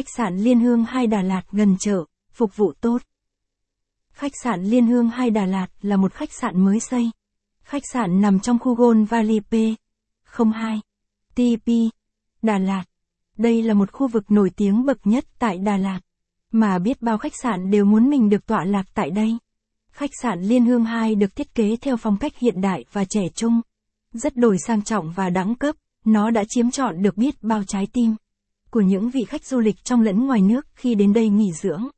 Khách 0.00 0.16
sạn 0.16 0.36
Liên 0.36 0.60
Hương 0.60 0.84
2 0.84 1.06
Đà 1.06 1.22
Lạt 1.22 1.42
gần 1.52 1.76
chợ, 1.78 2.04
phục 2.32 2.56
vụ 2.56 2.72
tốt. 2.80 3.02
Khách 4.12 4.32
sạn 4.42 4.64
Liên 4.64 4.86
Hương 4.86 5.10
2 5.10 5.30
Đà 5.30 5.46
Lạt 5.46 5.66
là 5.82 5.96
một 5.96 6.12
khách 6.12 6.32
sạn 6.32 6.64
mới 6.64 6.80
xây. 6.80 7.10
Khách 7.62 7.82
sạn 7.92 8.20
nằm 8.20 8.40
trong 8.40 8.58
khu 8.58 8.74
Gold 8.74 9.08
Valley 9.08 9.40
P. 9.40 9.54
02. 10.52 10.80
TP. 11.34 11.72
Đà 12.42 12.58
Lạt. 12.58 12.84
Đây 13.36 13.62
là 13.62 13.74
một 13.74 13.92
khu 13.92 14.08
vực 14.08 14.30
nổi 14.30 14.50
tiếng 14.56 14.84
bậc 14.84 15.06
nhất 15.06 15.24
tại 15.38 15.58
Đà 15.58 15.76
Lạt. 15.76 16.00
Mà 16.52 16.78
biết 16.78 17.02
bao 17.02 17.18
khách 17.18 17.36
sạn 17.42 17.70
đều 17.70 17.84
muốn 17.84 18.10
mình 18.10 18.28
được 18.28 18.46
tọa 18.46 18.64
lạc 18.64 18.86
tại 18.94 19.10
đây. 19.10 19.38
Khách 19.92 20.10
sạn 20.22 20.42
Liên 20.42 20.64
Hương 20.64 20.84
2 20.84 21.14
được 21.14 21.36
thiết 21.36 21.54
kế 21.54 21.76
theo 21.76 21.96
phong 21.96 22.16
cách 22.16 22.38
hiện 22.38 22.60
đại 22.60 22.84
và 22.92 23.04
trẻ 23.04 23.22
trung. 23.34 23.60
Rất 24.12 24.36
đổi 24.36 24.56
sang 24.66 24.82
trọng 24.82 25.12
và 25.12 25.30
đẳng 25.30 25.54
cấp, 25.54 25.76
nó 26.04 26.30
đã 26.30 26.44
chiếm 26.48 26.70
trọn 26.70 27.02
được 27.02 27.16
biết 27.16 27.42
bao 27.42 27.64
trái 27.64 27.86
tim 27.92 28.14
của 28.70 28.80
những 28.80 29.10
vị 29.10 29.24
khách 29.28 29.44
du 29.44 29.60
lịch 29.60 29.84
trong 29.84 30.00
lẫn 30.00 30.26
ngoài 30.26 30.42
nước 30.42 30.66
khi 30.74 30.94
đến 30.94 31.12
đây 31.12 31.28
nghỉ 31.28 31.52
dưỡng. 31.52 31.88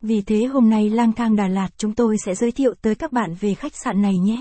Vì 0.00 0.22
thế 0.22 0.44
hôm 0.44 0.70
nay 0.70 0.90
lang 0.90 1.12
thang 1.12 1.36
Đà 1.36 1.48
Lạt 1.48 1.68
chúng 1.76 1.94
tôi 1.94 2.16
sẽ 2.24 2.34
giới 2.34 2.52
thiệu 2.52 2.74
tới 2.82 2.94
các 2.94 3.12
bạn 3.12 3.34
về 3.40 3.54
khách 3.54 3.72
sạn 3.84 4.02
này 4.02 4.18
nhé. 4.18 4.40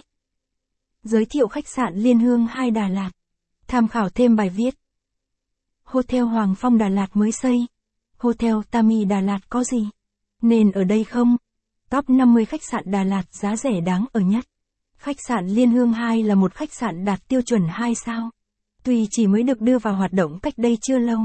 Giới 1.04 1.26
thiệu 1.26 1.48
khách 1.48 1.68
sạn 1.68 1.96
Liên 1.96 2.20
Hương 2.20 2.48
2 2.48 2.72
Đà 2.72 2.88
Lạt. 2.88 3.12
Tham 3.68 3.88
khảo 3.88 4.10
thêm 4.10 4.36
bài 4.36 4.50
viết. 4.50 4.76
Hotel 5.84 6.22
Hoàng 6.22 6.56
Phong 6.56 6.78
Đà 6.78 6.90
Lạt 6.90 7.08
mới 7.14 7.32
xây. 7.32 7.66
Hotel 8.18 8.56
Tami 8.72 9.06
Đà 9.06 9.22
Lạt 9.22 9.40
có 9.50 9.64
gì? 9.64 9.90
Nên 10.42 10.72
ở 10.72 10.84
đây 10.84 11.04
không? 11.04 11.38
Top 11.90 12.10
50 12.10 12.46
khách 12.46 12.64
sạn 12.64 12.84
Đà 12.86 13.04
Lạt 13.04 13.24
giá 13.34 13.56
rẻ 13.56 13.82
đáng 13.82 14.06
ở 14.12 14.22
nhất. 14.22 14.46
Khách 14.98 15.18
sạn 15.28 15.48
Liên 15.48 15.72
Hương 15.72 15.94
2 15.94 16.24
là 16.24 16.36
một 16.36 16.54
khách 16.54 16.74
sạn 16.74 17.06
đạt 17.06 17.28
tiêu 17.28 17.42
chuẩn 17.42 17.62
2 17.70 17.96
sao. 17.96 18.30
Tuy 18.84 19.08
chỉ 19.12 19.28
mới 19.28 19.44
được 19.44 19.62
đưa 19.62 19.80
vào 19.80 19.96
hoạt 19.96 20.14
động 20.14 20.40
cách 20.40 20.54
đây 20.58 20.78
chưa 20.82 20.98
lâu, 20.98 21.20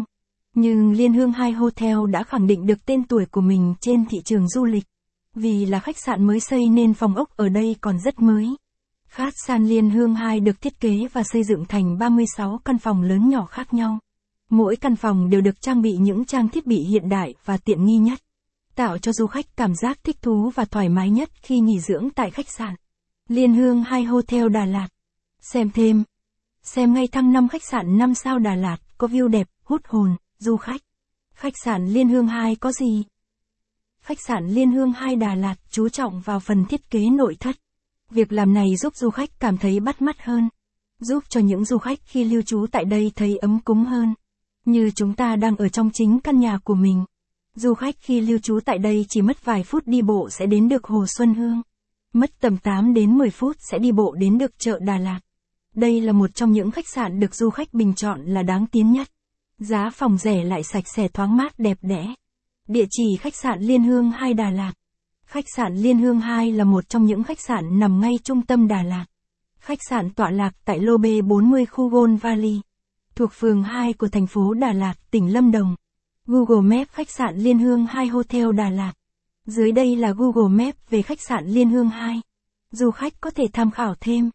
nhưng 0.55 0.93
Liên 0.93 1.13
Hương 1.13 1.33
Hai 1.33 1.53
Hotel 1.53 1.97
đã 2.11 2.23
khẳng 2.23 2.47
định 2.47 2.67
được 2.67 2.87
tên 2.87 3.05
tuổi 3.07 3.27
của 3.27 3.41
mình 3.41 3.75
trên 3.81 4.05
thị 4.05 4.19
trường 4.25 4.49
du 4.49 4.65
lịch. 4.65 4.85
Vì 5.35 5.67
là 5.67 5.81
khách 5.81 5.99
sạn 5.99 6.27
mới 6.27 6.41
xây 6.41 6.69
nên 6.69 6.95
phòng 6.95 7.15
ốc 7.15 7.37
ở 7.37 7.49
đây 7.49 7.77
còn 7.81 8.01
rất 8.01 8.21
mới. 8.21 8.57
Khách 9.09 9.35
sạn 9.47 9.67
Liên 9.67 9.91
Hương 9.91 10.15
2 10.15 10.41
được 10.41 10.61
thiết 10.61 10.81
kế 10.81 11.09
và 11.13 11.23
xây 11.23 11.45
dựng 11.45 11.65
thành 11.65 11.99
36 11.99 12.61
căn 12.65 12.79
phòng 12.79 13.03
lớn 13.03 13.29
nhỏ 13.29 13.47
khác 13.47 13.75
nhau. 13.75 13.99
Mỗi 14.51 14.77
căn 14.77 14.97
phòng 14.97 15.31
đều 15.31 15.41
được 15.41 15.61
trang 15.61 15.83
bị 15.83 15.93
những 15.93 16.25
trang 16.25 16.49
thiết 16.49 16.67
bị 16.67 16.77
hiện 16.77 17.09
đại 17.09 17.35
và 17.45 17.57
tiện 17.57 17.85
nghi 17.85 17.97
nhất, 17.97 18.19
tạo 18.75 18.99
cho 18.99 19.13
du 19.13 19.27
khách 19.27 19.57
cảm 19.57 19.75
giác 19.75 19.99
thích 20.05 20.23
thú 20.23 20.51
và 20.55 20.65
thoải 20.65 20.89
mái 20.89 21.11
nhất 21.11 21.31
khi 21.43 21.61
nghỉ 21.61 21.81
dưỡng 21.81 22.11
tại 22.11 22.31
khách 22.31 22.49
sạn. 22.49 22.75
Liên 23.29 23.55
Hương 23.55 23.83
2 23.83 24.05
Hotel 24.05 24.49
Đà 24.49 24.65
Lạt. 24.65 24.89
Xem 25.41 25.71
thêm. 25.71 26.05
Xem 26.63 26.95
ngay 26.95 27.07
thăng 27.07 27.33
năm 27.33 27.49
khách 27.49 27.65
sạn 27.71 27.99
5 27.99 28.15
sao 28.15 28.39
Đà 28.39 28.55
Lạt, 28.55 28.77
có 28.99 29.07
view 29.07 29.29
đẹp, 29.29 29.49
hút 29.65 29.81
hồn, 29.85 30.17
du 30.39 30.57
khách. 30.57 30.81
Khách 31.35 31.55
sạn 31.65 31.87
Liên 31.87 32.09
Hương 32.09 32.27
2 32.27 32.57
có 32.57 32.73
gì? 32.73 33.05
Khách 34.01 34.19
sạn 34.21 34.47
Liên 34.49 34.73
Hương 34.73 34.93
2 34.93 35.17
Đà 35.17 35.35
Lạt 35.35 35.55
chú 35.71 35.89
trọng 35.89 36.21
vào 36.21 36.41
phần 36.41 36.65
thiết 36.65 36.91
kế 36.91 37.01
nội 37.11 37.37
thất. 37.41 37.57
Việc 38.11 38.33
làm 38.33 38.55
này 38.55 38.77
giúp 38.77 38.97
du 38.97 39.11
khách 39.11 39.41
cảm 39.41 39.59
thấy 39.59 39.81
bắt 39.81 40.03
mắt 40.03 40.23
hơn, 40.23 40.49
giúp 41.01 41.25
cho 41.29 41.41
những 41.41 41.65
du 41.65 41.79
khách 41.79 41.99
khi 42.05 42.25
lưu 42.25 42.43
trú 42.43 42.67
tại 42.73 42.85
đây 42.85 43.13
thấy 43.15 43.37
ấm 43.37 43.61
cúng 43.65 43.85
hơn. 43.85 44.15
Như 44.65 44.91
chúng 44.91 45.15
ta 45.15 45.37
đang 45.37 45.57
ở 45.57 45.69
trong 45.69 45.91
chính 45.93 46.21
căn 46.21 46.41
nhà 46.41 46.59
của 46.65 46.75
mình. 46.75 47.05
Du 47.55 47.75
khách 47.75 47.95
khi 48.01 48.21
lưu 48.21 48.39
trú 48.39 48.61
tại 48.65 48.79
đây 48.79 49.07
chỉ 49.09 49.23
mất 49.23 49.45
vài 49.45 49.63
phút 49.63 49.87
đi 49.87 50.03
bộ 50.03 50.31
sẽ 50.31 50.47
đến 50.47 50.69
được 50.69 50.85
Hồ 50.85 51.05
Xuân 51.17 51.35
Hương. 51.35 51.63
Mất 52.13 52.31
tầm 52.41 52.57
8 52.57 52.95
đến 52.95 53.19
10 53.19 53.31
phút 53.31 53.57
sẽ 53.71 53.79
đi 53.79 53.93
bộ 53.93 54.15
đến 54.15 54.39
được 54.39 54.59
chợ 54.59 54.79
Đà 54.79 54.99
Lạt. 54.99 55.21
Đây 55.75 56.01
là 56.01 56.13
một 56.13 56.35
trong 56.35 56.53
những 56.53 56.71
khách 56.71 56.89
sạn 56.89 57.21
được 57.21 57.35
du 57.35 57.51
khách 57.51 57.75
bình 57.75 57.95
chọn 57.95 58.21
là 58.25 58.43
đáng 58.43 58.67
tiến 58.67 58.93
nhất. 58.93 59.09
Giá 59.59 59.91
phòng 59.91 60.17
rẻ 60.19 60.45
lại 60.45 60.63
sạch 60.63 60.85
sẽ 60.97 61.09
thoáng 61.09 61.37
mát 61.37 61.59
đẹp 61.59 61.79
đẽ. 61.83 62.15
Địa 62.69 62.85
chỉ 62.91 63.17
khách 63.21 63.35
sạn 63.37 63.61
Liên 63.61 63.85
Hương 63.85 64.11
2 64.11 64.35
Đà 64.35 64.51
Lạt. 64.51 64.73
Khách 65.27 65.45
sạn 65.57 65.77
Liên 65.77 65.99
Hương 65.99 66.21
2 66.21 66.53
là 66.53 66.65
một 66.65 66.89
trong 66.89 67.05
những 67.05 67.25
khách 67.25 67.41
sạn 67.41 67.79
nằm 67.79 68.01
ngay 68.01 68.13
trung 68.25 68.43
tâm 68.43 68.69
Đà 68.69 68.83
Lạt. 68.83 69.05
Khách 69.59 69.79
sạn 69.89 70.11
tọa 70.11 70.31
lạc 70.31 70.55
tại 70.65 70.79
lô 70.79 70.97
B40 70.97 71.67
khu 71.71 71.89
Gold 71.89 72.21
Valley, 72.21 72.61
thuộc 73.15 73.31
phường 73.33 73.63
2 73.63 73.93
của 73.93 74.09
thành 74.09 74.27
phố 74.27 74.55
Đà 74.55 74.73
Lạt, 74.73 74.95
tỉnh 75.11 75.33
Lâm 75.33 75.51
Đồng. 75.51 75.77
Google 76.27 76.77
Maps 76.77 76.91
khách 76.91 77.11
sạn 77.11 77.37
Liên 77.37 77.59
Hương 77.59 77.87
2 77.87 78.07
Hotel 78.07 78.53
Đà 78.53 78.71
Lạt. 78.71 78.93
Dưới 79.47 79.73
đây 79.73 79.97
là 79.97 80.13
Google 80.13 80.65
Maps 80.65 80.79
về 80.91 81.03
khách 81.03 81.21
sạn 81.21 81.47
Liên 81.47 81.71
Hương 81.71 81.89
2. 81.89 82.21
Du 82.71 82.91
khách 82.91 83.21
có 83.21 83.31
thể 83.31 83.45
tham 83.53 83.71
khảo 83.71 83.95
thêm. 84.01 84.31